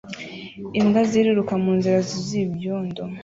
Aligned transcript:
Imbwa 0.79 1.01
ziriruka 1.09 1.53
munzira 1.63 1.97
zuzuye 2.07 2.43
ibyondo 2.47 3.01